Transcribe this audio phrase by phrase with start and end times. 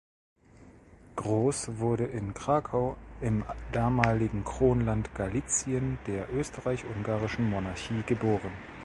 [1.15, 8.51] Gross wurde in Krakau, im damaligen Kronland Galizien der österreich-ungarischen Monarchie geboren.